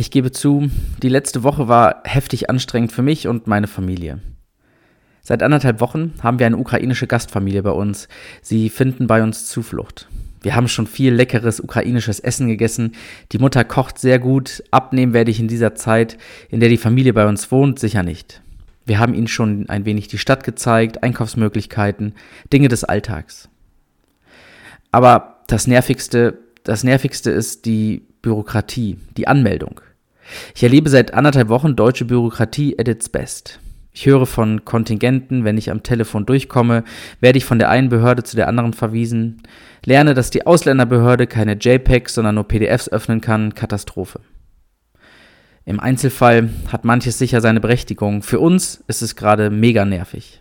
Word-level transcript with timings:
Ich 0.00 0.12
gebe 0.12 0.30
zu, 0.30 0.70
die 1.02 1.08
letzte 1.08 1.42
Woche 1.42 1.66
war 1.66 2.02
heftig 2.04 2.48
anstrengend 2.48 2.92
für 2.92 3.02
mich 3.02 3.26
und 3.26 3.48
meine 3.48 3.66
Familie. 3.66 4.20
Seit 5.22 5.42
anderthalb 5.42 5.80
Wochen 5.80 6.12
haben 6.22 6.38
wir 6.38 6.46
eine 6.46 6.56
ukrainische 6.56 7.08
Gastfamilie 7.08 7.64
bei 7.64 7.72
uns. 7.72 8.06
Sie 8.40 8.70
finden 8.70 9.08
bei 9.08 9.24
uns 9.24 9.48
Zuflucht. 9.48 10.08
Wir 10.40 10.54
haben 10.54 10.68
schon 10.68 10.86
viel 10.86 11.12
leckeres 11.12 11.58
ukrainisches 11.58 12.20
Essen 12.20 12.46
gegessen. 12.46 12.92
Die 13.32 13.40
Mutter 13.40 13.64
kocht 13.64 13.98
sehr 13.98 14.20
gut. 14.20 14.62
Abnehmen 14.70 15.14
werde 15.14 15.32
ich 15.32 15.40
in 15.40 15.48
dieser 15.48 15.74
Zeit, 15.74 16.16
in 16.48 16.60
der 16.60 16.68
die 16.68 16.76
Familie 16.76 17.12
bei 17.12 17.26
uns 17.26 17.50
wohnt, 17.50 17.80
sicher 17.80 18.04
nicht. 18.04 18.40
Wir 18.86 19.00
haben 19.00 19.14
ihnen 19.14 19.26
schon 19.26 19.68
ein 19.68 19.84
wenig 19.84 20.06
die 20.06 20.18
Stadt 20.18 20.44
gezeigt, 20.44 21.02
Einkaufsmöglichkeiten, 21.02 22.14
Dinge 22.52 22.68
des 22.68 22.84
Alltags. 22.84 23.48
Aber 24.92 25.40
das 25.48 25.66
nervigste, 25.66 26.38
das 26.62 26.84
nervigste 26.84 27.32
ist 27.32 27.66
die 27.66 28.07
Bürokratie, 28.22 28.98
die 29.16 29.28
Anmeldung. 29.28 29.80
Ich 30.54 30.62
erlebe 30.62 30.90
seit 30.90 31.14
anderthalb 31.14 31.48
Wochen 31.48 31.76
deutsche 31.76 32.04
Bürokratie 32.04 32.78
at 32.78 32.88
its 32.88 33.08
best. 33.08 33.60
Ich 33.92 34.06
höre 34.06 34.26
von 34.26 34.64
Kontingenten, 34.64 35.44
wenn 35.44 35.58
ich 35.58 35.70
am 35.70 35.82
Telefon 35.82 36.26
durchkomme, 36.26 36.84
werde 37.20 37.38
ich 37.38 37.44
von 37.44 37.58
der 37.58 37.70
einen 37.70 37.88
Behörde 37.88 38.22
zu 38.22 38.36
der 38.36 38.46
anderen 38.46 38.72
verwiesen, 38.72 39.42
lerne, 39.84 40.14
dass 40.14 40.30
die 40.30 40.46
Ausländerbehörde 40.46 41.26
keine 41.26 41.54
JPEGs, 41.54 42.14
sondern 42.14 42.36
nur 42.36 42.46
PDFs 42.46 42.88
öffnen 42.88 43.20
kann, 43.20 43.54
Katastrophe. 43.54 44.20
Im 45.64 45.80
Einzelfall 45.80 46.50
hat 46.70 46.84
manches 46.84 47.18
sicher 47.18 47.40
seine 47.40 47.60
Berechtigung. 47.60 48.22
Für 48.22 48.40
uns 48.40 48.82
ist 48.86 49.02
es 49.02 49.16
gerade 49.16 49.50
mega 49.50 49.84
nervig. 49.84 50.40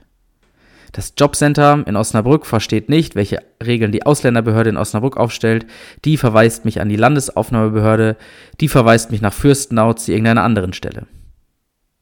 Das 0.91 1.13
Jobcenter 1.17 1.83
in 1.85 1.95
Osnabrück 1.95 2.45
versteht 2.45 2.89
nicht, 2.89 3.15
welche 3.15 3.39
Regeln 3.63 3.91
die 3.91 4.05
Ausländerbehörde 4.05 4.69
in 4.69 4.77
Osnabrück 4.77 5.17
aufstellt. 5.17 5.65
Die 6.05 6.17
verweist 6.17 6.65
mich 6.65 6.81
an 6.81 6.89
die 6.89 6.95
Landesaufnahmebehörde. 6.95 8.15
Die 8.59 8.67
verweist 8.67 9.11
mich 9.11 9.21
nach 9.21 9.33
Fürstenau 9.33 9.93
zu 9.93 10.11
irgendeiner 10.11 10.43
anderen 10.43 10.73
Stelle. 10.73 11.07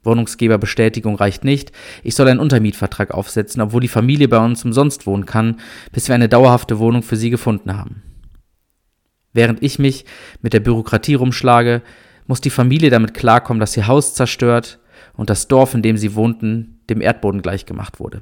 Wohnungsgeberbestätigung 0.03 1.15
reicht 1.15 1.43
nicht. 1.43 1.71
Ich 2.03 2.15
soll 2.15 2.27
einen 2.27 2.39
Untermietvertrag 2.39 3.11
aufsetzen, 3.11 3.61
obwohl 3.61 3.81
die 3.81 3.87
Familie 3.87 4.27
bei 4.27 4.37
uns 4.37 4.63
umsonst 4.63 5.07
wohnen 5.07 5.25
kann, 5.25 5.59
bis 5.91 6.07
wir 6.07 6.15
eine 6.15 6.29
dauerhafte 6.29 6.77
Wohnung 6.79 7.01
für 7.01 7.15
sie 7.15 7.31
gefunden 7.31 7.75
haben. 7.75 8.03
Während 9.33 9.63
ich 9.63 9.79
mich 9.79 10.05
mit 10.41 10.53
der 10.53 10.59
Bürokratie 10.59 11.15
rumschlage, 11.15 11.81
muss 12.27 12.39
die 12.39 12.49
Familie 12.49 12.89
damit 12.89 13.13
klarkommen, 13.13 13.59
dass 13.59 13.75
ihr 13.75 13.87
Haus 13.87 14.13
zerstört 14.13 14.79
und 15.13 15.29
das 15.29 15.47
Dorf, 15.47 15.73
in 15.73 15.81
dem 15.81 15.97
sie 15.97 16.15
wohnten, 16.15 16.79
dem 16.89 17.01
Erdboden 17.01 17.41
gleichgemacht 17.41 17.99
wurde. 17.99 18.21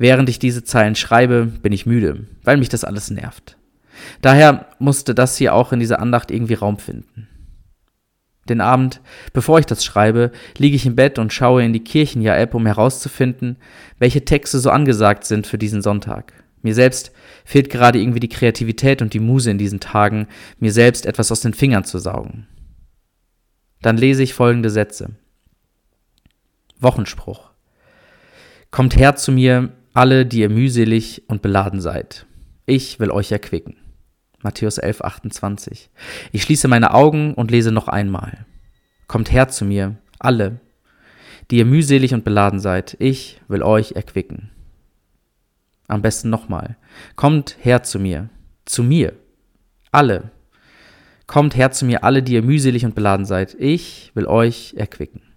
Während 0.00 0.30
ich 0.30 0.38
diese 0.38 0.64
Zeilen 0.64 0.94
schreibe, 0.94 1.44
bin 1.44 1.72
ich 1.74 1.84
müde, 1.84 2.26
weil 2.42 2.56
mich 2.56 2.70
das 2.70 2.84
alles 2.84 3.10
nervt. 3.10 3.58
Daher 4.22 4.70
musste 4.78 5.14
das 5.14 5.36
hier 5.36 5.54
auch 5.54 5.74
in 5.74 5.78
dieser 5.78 6.00
Andacht 6.00 6.30
irgendwie 6.30 6.54
Raum 6.54 6.78
finden. 6.78 7.28
Den 8.48 8.62
Abend, 8.62 9.02
bevor 9.34 9.58
ich 9.58 9.66
das 9.66 9.84
schreibe, 9.84 10.32
liege 10.56 10.74
ich 10.74 10.86
im 10.86 10.96
Bett 10.96 11.18
und 11.18 11.34
schaue 11.34 11.62
in 11.62 11.74
die 11.74 11.84
Kirchenjahr-App, 11.84 12.54
um 12.54 12.64
herauszufinden, 12.64 13.58
welche 13.98 14.24
Texte 14.24 14.58
so 14.58 14.70
angesagt 14.70 15.24
sind 15.24 15.46
für 15.46 15.58
diesen 15.58 15.82
Sonntag. 15.82 16.32
Mir 16.62 16.74
selbst 16.74 17.12
fehlt 17.44 17.68
gerade 17.68 17.98
irgendwie 18.00 18.20
die 18.20 18.30
Kreativität 18.30 19.02
und 19.02 19.12
die 19.12 19.20
Muse 19.20 19.50
in 19.50 19.58
diesen 19.58 19.80
Tagen, 19.80 20.28
mir 20.60 20.72
selbst 20.72 21.04
etwas 21.04 21.30
aus 21.30 21.42
den 21.42 21.52
Fingern 21.52 21.84
zu 21.84 21.98
saugen. 21.98 22.46
Dann 23.82 23.98
lese 23.98 24.22
ich 24.22 24.32
folgende 24.32 24.70
Sätze. 24.70 25.10
Wochenspruch. 26.80 27.50
Kommt 28.70 28.96
her 28.96 29.14
zu 29.16 29.30
mir, 29.30 29.74
alle, 30.00 30.24
die 30.24 30.40
ihr 30.40 30.48
mühselig 30.48 31.24
und 31.28 31.42
beladen 31.42 31.82
seid. 31.82 32.24
Ich 32.64 33.00
will 33.00 33.10
euch 33.10 33.32
erquicken. 33.32 33.76
Matthäus 34.40 34.78
11, 34.78 35.02
28. 35.02 35.90
Ich 36.32 36.42
schließe 36.42 36.68
meine 36.68 36.94
Augen 36.94 37.34
und 37.34 37.50
lese 37.50 37.70
noch 37.70 37.86
einmal. 37.86 38.46
Kommt 39.08 39.30
her 39.30 39.48
zu 39.48 39.66
mir, 39.66 39.98
alle, 40.18 40.58
die 41.50 41.58
ihr 41.58 41.66
mühselig 41.66 42.14
und 42.14 42.24
beladen 42.24 42.60
seid. 42.60 42.96
Ich 42.98 43.42
will 43.46 43.62
euch 43.62 43.92
erquicken. 43.92 44.50
Am 45.86 46.00
besten 46.00 46.30
nochmal. 46.30 46.78
Kommt 47.14 47.58
her 47.60 47.82
zu 47.82 47.98
mir, 47.98 48.30
zu 48.64 48.82
mir, 48.82 49.12
alle. 49.92 50.30
Kommt 51.26 51.54
her 51.58 51.72
zu 51.72 51.84
mir, 51.84 52.04
alle, 52.04 52.22
die 52.22 52.32
ihr 52.32 52.42
mühselig 52.42 52.86
und 52.86 52.94
beladen 52.94 53.26
seid. 53.26 53.54
Ich 53.58 54.12
will 54.14 54.24
euch 54.24 54.72
erquicken. 54.78 55.29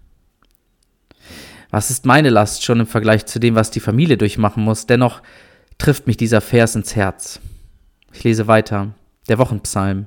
Was 1.74 1.90
ist 1.90 2.06
meine 2.06 2.30
Last 2.30 2.62
schon 2.62 2.78
im 2.78 2.86
Vergleich 2.86 3.26
zu 3.26 3.40
dem, 3.40 3.56
was 3.56 3.72
die 3.72 3.80
Familie 3.80 4.16
durchmachen 4.16 4.62
muss? 4.62 4.86
Dennoch 4.86 5.22
trifft 5.76 6.06
mich 6.06 6.16
dieser 6.16 6.40
Vers 6.40 6.76
ins 6.76 6.94
Herz. 6.94 7.40
Ich 8.12 8.22
lese 8.22 8.46
weiter. 8.46 8.94
Der 9.28 9.38
Wochenpsalm. 9.38 10.06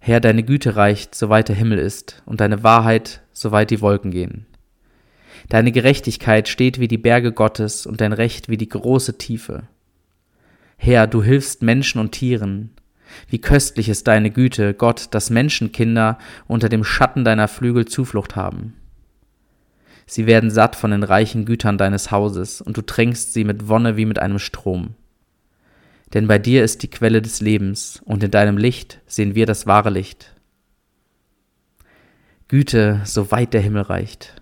Herr, 0.00 0.18
deine 0.18 0.42
Güte 0.42 0.74
reicht, 0.74 1.14
soweit 1.14 1.48
der 1.48 1.54
Himmel 1.54 1.78
ist, 1.78 2.24
und 2.26 2.40
deine 2.40 2.64
Wahrheit, 2.64 3.22
soweit 3.32 3.70
die 3.70 3.80
Wolken 3.80 4.10
gehen. 4.10 4.46
Deine 5.48 5.70
Gerechtigkeit 5.70 6.48
steht 6.48 6.80
wie 6.80 6.88
die 6.88 6.98
Berge 6.98 7.30
Gottes 7.30 7.86
und 7.86 8.00
dein 8.00 8.12
Recht 8.12 8.48
wie 8.48 8.56
die 8.56 8.68
große 8.68 9.16
Tiefe. 9.16 9.68
Herr, 10.76 11.06
du 11.06 11.22
hilfst 11.22 11.62
Menschen 11.62 12.00
und 12.00 12.10
Tieren. 12.10 12.70
Wie 13.28 13.40
köstlich 13.40 13.88
ist 13.88 14.08
deine 14.08 14.32
Güte, 14.32 14.74
Gott, 14.74 15.06
dass 15.12 15.30
Menschenkinder 15.30 16.18
unter 16.48 16.68
dem 16.68 16.82
Schatten 16.82 17.24
deiner 17.24 17.46
Flügel 17.46 17.84
Zuflucht 17.84 18.34
haben. 18.34 18.74
Sie 20.10 20.26
werden 20.26 20.50
satt 20.50 20.74
von 20.74 20.90
den 20.90 21.04
reichen 21.04 21.44
Gütern 21.44 21.78
deines 21.78 22.10
Hauses, 22.10 22.60
und 22.60 22.76
du 22.76 22.82
tränkst 22.82 23.32
sie 23.32 23.44
mit 23.44 23.68
Wonne 23.68 23.96
wie 23.96 24.06
mit 24.06 24.18
einem 24.18 24.40
Strom. 24.40 24.96
Denn 26.14 26.26
bei 26.26 26.40
dir 26.40 26.64
ist 26.64 26.82
die 26.82 26.90
Quelle 26.90 27.22
des 27.22 27.40
Lebens, 27.40 28.02
und 28.04 28.24
in 28.24 28.32
deinem 28.32 28.58
Licht 28.58 28.98
sehen 29.06 29.36
wir 29.36 29.46
das 29.46 29.68
wahre 29.68 29.90
Licht. 29.90 30.34
Güte, 32.48 33.02
so 33.04 33.30
weit 33.30 33.54
der 33.54 33.60
Himmel 33.60 33.82
reicht, 33.82 34.34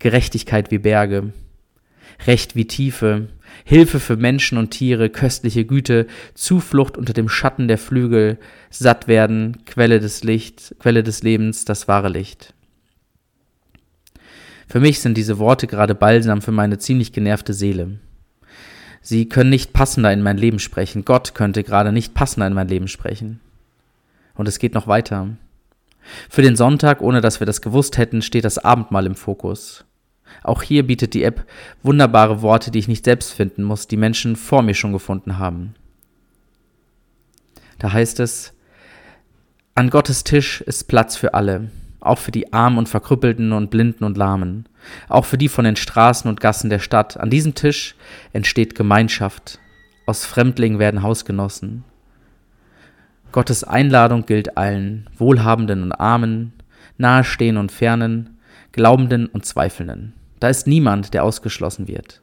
Gerechtigkeit 0.00 0.70
wie 0.70 0.76
Berge, 0.76 1.32
Recht 2.26 2.54
wie 2.54 2.66
Tiefe, 2.66 3.28
Hilfe 3.64 4.00
für 4.00 4.16
Menschen 4.16 4.58
und 4.58 4.72
Tiere, 4.72 5.08
köstliche 5.08 5.64
Güte, 5.64 6.06
Zuflucht 6.34 6.98
unter 6.98 7.14
dem 7.14 7.30
Schatten 7.30 7.68
der 7.68 7.78
Flügel, 7.78 8.38
satt 8.68 9.08
werden, 9.08 9.64
Quelle 9.64 9.98
des 9.98 10.24
Lichts, 10.24 10.74
Quelle 10.78 11.02
des 11.02 11.22
Lebens, 11.22 11.64
das 11.64 11.88
wahre 11.88 12.10
Licht. 12.10 12.52
Für 14.68 14.80
mich 14.80 15.00
sind 15.00 15.16
diese 15.16 15.38
Worte 15.38 15.66
gerade 15.66 15.94
Balsam 15.94 16.42
für 16.42 16.52
meine 16.52 16.78
ziemlich 16.78 17.12
genervte 17.12 17.54
Seele. 17.54 17.98
Sie 19.00 19.26
können 19.26 19.48
nicht 19.48 19.72
passender 19.72 20.12
in 20.12 20.22
mein 20.22 20.36
Leben 20.36 20.58
sprechen. 20.58 21.06
Gott 21.06 21.34
könnte 21.34 21.64
gerade 21.64 21.90
nicht 21.90 22.12
passender 22.12 22.46
in 22.46 22.52
mein 22.52 22.68
Leben 22.68 22.88
sprechen. 22.88 23.40
Und 24.34 24.46
es 24.46 24.58
geht 24.58 24.74
noch 24.74 24.86
weiter. 24.86 25.30
Für 26.28 26.42
den 26.42 26.56
Sonntag, 26.56 27.00
ohne 27.00 27.22
dass 27.22 27.40
wir 27.40 27.46
das 27.46 27.62
gewusst 27.62 27.96
hätten, 27.96 28.20
steht 28.20 28.44
das 28.44 28.58
Abendmahl 28.58 29.06
im 29.06 29.14
Fokus. 29.14 29.84
Auch 30.42 30.62
hier 30.62 30.86
bietet 30.86 31.14
die 31.14 31.22
App 31.22 31.46
wunderbare 31.82 32.42
Worte, 32.42 32.70
die 32.70 32.78
ich 32.78 32.88
nicht 32.88 33.06
selbst 33.06 33.32
finden 33.32 33.62
muss, 33.62 33.88
die 33.88 33.96
Menschen 33.96 34.36
vor 34.36 34.62
mir 34.62 34.74
schon 34.74 34.92
gefunden 34.92 35.38
haben. 35.38 35.74
Da 37.78 37.92
heißt 37.92 38.20
es, 38.20 38.52
an 39.74 39.88
Gottes 39.88 40.24
Tisch 40.24 40.60
ist 40.60 40.88
Platz 40.88 41.16
für 41.16 41.32
alle 41.32 41.70
auch 42.08 42.18
für 42.18 42.32
die 42.32 42.52
Armen 42.52 42.78
und 42.78 42.88
Verkrüppelten 42.88 43.52
und 43.52 43.70
Blinden 43.70 44.04
und 44.04 44.16
Lahmen, 44.16 44.66
auch 45.08 45.24
für 45.24 45.38
die 45.38 45.48
von 45.48 45.64
den 45.64 45.76
Straßen 45.76 46.28
und 46.28 46.40
Gassen 46.40 46.70
der 46.70 46.78
Stadt. 46.78 47.18
An 47.18 47.30
diesem 47.30 47.54
Tisch 47.54 47.94
entsteht 48.32 48.74
Gemeinschaft, 48.74 49.58
aus 50.06 50.24
Fremdlingen 50.24 50.78
werden 50.78 51.02
Hausgenossen. 51.02 51.84
Gottes 53.30 53.62
Einladung 53.62 54.24
gilt 54.24 54.56
allen, 54.56 55.08
Wohlhabenden 55.18 55.82
und 55.82 55.92
Armen, 55.92 56.54
Nahestehen 56.96 57.58
und 57.58 57.70
Fernen, 57.70 58.38
Glaubenden 58.72 59.26
und 59.26 59.44
Zweifelnden. 59.44 60.14
Da 60.40 60.48
ist 60.48 60.66
niemand, 60.66 61.14
der 61.14 61.24
ausgeschlossen 61.24 61.88
wird. 61.88 62.22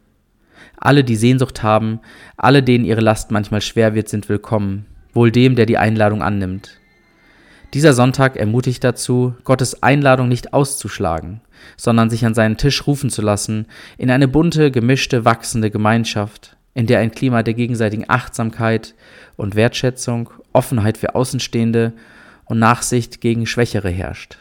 Alle, 0.78 1.03
die 1.03 1.16
Sehnsucht 1.16 1.63
haben, 1.63 2.00
alle, 2.38 2.63
denen 2.63 2.85
ihre 2.85 3.02
Last 3.02 3.31
manchmal 3.31 3.62
schwer 3.62 3.94
wird, 3.94 4.09
sind 4.09 4.29
willkommen, 4.29 4.85
wohl 5.13 5.31
dem, 5.31 5.56
der 5.56 5.66
die 5.66 5.78
Einladung 5.78 6.22
annimmt. 6.22 6.79
Dieser 7.75 7.91
Sonntag 7.91 8.38
ermutigt 8.38 8.85
dazu, 8.85 9.35
Gottes 9.44 9.84
Einladung 9.84 10.29
nicht 10.29 10.53
auszuschlagen, 10.53 11.41
sondern 11.76 12.09
sich 12.09 12.26
an 12.26 12.34
seinen 12.34 12.55
Tisch 12.55 12.88
rufen 12.88 13.09
zu 13.09 13.22
lassen, 13.22 13.66
in 13.97 14.09
eine 14.09 14.29
bunte, 14.29 14.72
gemischte, 14.72 15.26
wachsende 15.26 15.70
Gemeinschaft, 15.70 16.55
in 16.73 16.88
der 16.88 17.00
ein 17.00 17.11
Klima 17.11 17.44
der 17.44 17.53
gegenseitigen 17.53 18.09
Achtsamkeit 18.09 18.96
und 19.35 19.55
Wertschätzung, 19.55 20.29
Offenheit 20.53 20.97
für 20.97 21.16
Außenstehende 21.16 21.91
und 22.46 22.59
Nachsicht 22.59 23.20
gegen 23.20 23.46
Schwächere 23.46 23.90
herrscht. 23.90 24.38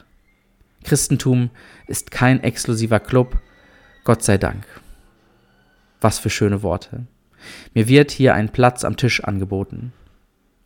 Christentum 0.85 1.51
ist 1.89 2.13
kein 2.13 2.41
exklusiver 2.41 3.01
Club, 3.01 3.41
Gott 4.05 4.23
sei 4.23 4.39
Dank. 4.39 4.65
Was 6.01 6.21
für 6.21 6.31
schöne 6.31 6.63
Worte. 6.63 7.09
Mir 7.75 7.89
wird 7.89 8.13
hier 8.13 8.35
ein 8.35 8.51
Platz 8.51 8.85
am 8.85 8.97
Tisch 8.97 9.25
angeboten. 9.25 9.93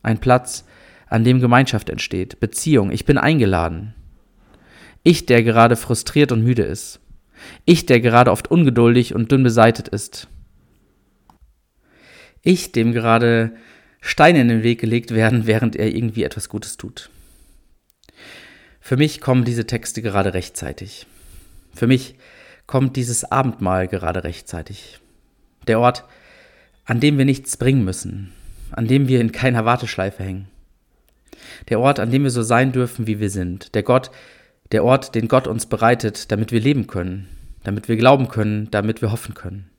Ein 0.02 0.18
Platz, 0.18 0.66
an 1.08 1.24
dem 1.24 1.40
Gemeinschaft 1.40 1.90
entsteht, 1.90 2.40
Beziehung. 2.40 2.90
Ich 2.90 3.04
bin 3.04 3.18
eingeladen. 3.18 3.94
Ich, 5.02 5.26
der 5.26 5.42
gerade 5.42 5.76
frustriert 5.76 6.32
und 6.32 6.42
müde 6.42 6.62
ist. 6.62 7.00
Ich, 7.64 7.86
der 7.86 8.00
gerade 8.00 8.30
oft 8.30 8.50
ungeduldig 8.50 9.14
und 9.14 9.30
dünn 9.30 9.42
beseitet 9.42 9.88
ist. 9.88 10.28
Ich, 12.42 12.72
dem 12.72 12.92
gerade 12.92 13.52
Steine 14.00 14.40
in 14.40 14.48
den 14.48 14.62
Weg 14.62 14.80
gelegt 14.80 15.12
werden, 15.12 15.46
während 15.46 15.76
er 15.76 15.94
irgendwie 15.94 16.24
etwas 16.24 16.48
Gutes 16.48 16.76
tut. 16.76 17.10
Für 18.80 18.96
mich 18.96 19.20
kommen 19.20 19.44
diese 19.44 19.66
Texte 19.66 20.02
gerade 20.02 20.34
rechtzeitig. 20.34 21.06
Für 21.74 21.86
mich 21.86 22.14
kommt 22.66 22.96
dieses 22.96 23.24
Abendmahl 23.24 23.88
gerade 23.88 24.24
rechtzeitig. 24.24 25.00
Der 25.66 25.80
Ort, 25.80 26.04
an 26.84 27.00
dem 27.00 27.18
wir 27.18 27.24
nichts 27.24 27.56
bringen 27.56 27.84
müssen, 27.84 28.32
an 28.70 28.86
dem 28.86 29.08
wir 29.08 29.20
in 29.20 29.32
keiner 29.32 29.64
Warteschleife 29.64 30.22
hängen. 30.22 30.48
Der 31.68 31.80
Ort, 31.80 32.00
an 32.00 32.10
dem 32.10 32.22
wir 32.22 32.30
so 32.30 32.42
sein 32.42 32.72
dürfen, 32.72 33.06
wie 33.06 33.20
wir 33.20 33.30
sind. 33.30 33.74
Der 33.74 33.82
Gott, 33.82 34.10
der 34.72 34.84
Ort, 34.84 35.14
den 35.14 35.28
Gott 35.28 35.46
uns 35.46 35.66
bereitet, 35.66 36.30
damit 36.30 36.52
wir 36.52 36.60
leben 36.60 36.86
können, 36.86 37.28
damit 37.64 37.88
wir 37.88 37.96
glauben 37.96 38.28
können, 38.28 38.70
damit 38.70 39.02
wir 39.02 39.12
hoffen 39.12 39.34
können. 39.34 39.70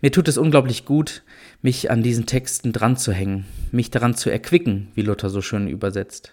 Mir 0.00 0.12
tut 0.12 0.28
es 0.28 0.38
unglaublich 0.38 0.84
gut, 0.84 1.22
mich 1.62 1.90
an 1.90 2.02
diesen 2.02 2.26
Texten 2.26 2.72
dran 2.72 2.96
zu 2.96 3.12
hängen, 3.12 3.46
mich 3.70 3.90
daran 3.90 4.14
zu 4.14 4.30
erquicken, 4.30 4.88
wie 4.94 5.02
Luther 5.02 5.30
so 5.30 5.42
schön 5.42 5.68
übersetzt. 5.68 6.32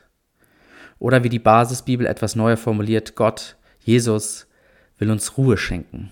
Oder 1.00 1.24
wie 1.24 1.30
die 1.30 1.40
Basisbibel 1.40 2.06
etwas 2.06 2.36
neuer 2.36 2.58
formuliert, 2.58 3.16
Gott, 3.16 3.58
Jesus, 3.80 4.48
will 4.98 5.12
uns 5.12 5.38
Ruhe 5.38 5.58
schenken. 5.58 6.12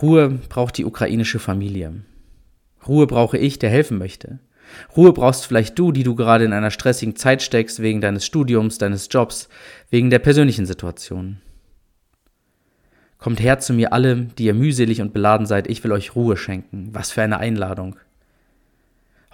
Ruhe 0.00 0.28
braucht 0.48 0.76
die 0.78 0.84
ukrainische 0.84 1.38
Familie. 1.38 2.02
Ruhe 2.86 3.06
brauche 3.06 3.38
ich, 3.38 3.58
der 3.58 3.70
helfen 3.70 3.98
möchte. 3.98 4.38
Ruhe 4.96 5.12
brauchst 5.12 5.46
vielleicht 5.46 5.78
du, 5.78 5.92
die 5.92 6.02
du 6.02 6.14
gerade 6.14 6.44
in 6.44 6.52
einer 6.52 6.70
stressigen 6.70 7.16
Zeit 7.16 7.42
steckst, 7.42 7.80
wegen 7.80 8.00
deines 8.00 8.24
Studiums, 8.24 8.78
deines 8.78 9.08
Jobs, 9.10 9.48
wegen 9.90 10.10
der 10.10 10.18
persönlichen 10.18 10.66
Situation. 10.66 11.40
Kommt 13.18 13.40
her 13.40 13.58
zu 13.58 13.72
mir 13.72 13.92
alle, 13.92 14.16
die 14.16 14.44
ihr 14.44 14.54
mühselig 14.54 15.00
und 15.00 15.12
beladen 15.12 15.46
seid, 15.46 15.68
ich 15.68 15.82
will 15.82 15.92
euch 15.92 16.14
Ruhe 16.14 16.36
schenken. 16.36 16.90
Was 16.92 17.10
für 17.10 17.22
eine 17.22 17.38
Einladung. 17.38 17.96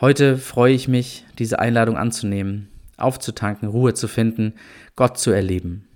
Heute 0.00 0.38
freue 0.38 0.72
ich 0.72 0.88
mich, 0.88 1.25
diese 1.38 1.58
Einladung 1.58 1.96
anzunehmen, 1.96 2.69
aufzutanken, 2.96 3.69
Ruhe 3.69 3.94
zu 3.94 4.08
finden, 4.08 4.54
Gott 4.96 5.19
zu 5.19 5.30
erleben. 5.30 5.87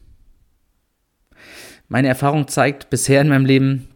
Meine 1.88 2.08
Erfahrung 2.08 2.48
zeigt 2.48 2.90
bisher 2.90 3.22
in 3.22 3.28
meinem 3.28 3.46
Leben, 3.46 3.88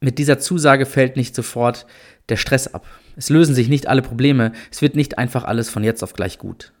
mit 0.00 0.18
dieser 0.18 0.38
Zusage 0.38 0.84
fällt 0.84 1.16
nicht 1.16 1.34
sofort 1.34 1.86
der 2.28 2.36
Stress 2.36 2.72
ab. 2.72 2.86
Es 3.16 3.28
lösen 3.28 3.54
sich 3.54 3.68
nicht 3.68 3.86
alle 3.86 4.02
Probleme, 4.02 4.52
es 4.70 4.82
wird 4.82 4.96
nicht 4.96 5.18
einfach 5.18 5.44
alles 5.44 5.70
von 5.70 5.84
jetzt 5.84 6.02
auf 6.02 6.14
gleich 6.14 6.38
gut. 6.38 6.72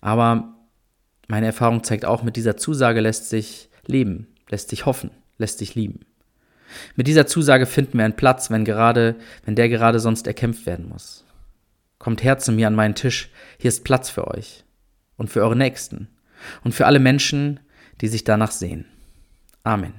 Aber 0.00 0.54
meine 1.28 1.46
Erfahrung 1.46 1.84
zeigt 1.84 2.04
auch, 2.04 2.22
mit 2.22 2.36
dieser 2.36 2.56
Zusage 2.56 3.00
lässt 3.00 3.28
sich 3.28 3.68
leben, 3.86 4.26
lässt 4.48 4.70
sich 4.70 4.86
hoffen, 4.86 5.10
lässt 5.38 5.58
sich 5.58 5.74
lieben. 5.74 6.00
Mit 6.96 7.06
dieser 7.06 7.26
Zusage 7.26 7.66
finden 7.66 7.98
wir 7.98 8.04
einen 8.04 8.16
Platz, 8.16 8.50
wenn 8.50 8.64
gerade, 8.64 9.16
wenn 9.44 9.56
der 9.56 9.68
gerade 9.68 10.00
sonst 10.00 10.26
erkämpft 10.26 10.66
werden 10.66 10.88
muss. 10.88 11.24
Kommt 11.98 12.22
her 12.22 12.38
zu 12.38 12.52
mir 12.52 12.66
an 12.66 12.74
meinen 12.74 12.94
Tisch, 12.94 13.30
hier 13.58 13.68
ist 13.68 13.84
Platz 13.84 14.08
für 14.08 14.28
euch 14.28 14.64
und 15.16 15.28
für 15.28 15.42
eure 15.42 15.56
Nächsten 15.56 16.08
und 16.64 16.74
für 16.74 16.86
alle 16.86 16.98
Menschen, 16.98 17.60
die 18.00 18.08
sich 18.08 18.24
danach 18.24 18.52
sehen. 18.52 18.86
Amen. 19.64 19.94